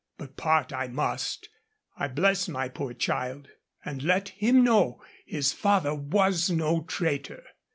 [0.17, 1.49] But part I must....
[1.95, 3.49] I bless my poor child;
[3.85, 7.43] and let him know his father was no traitor.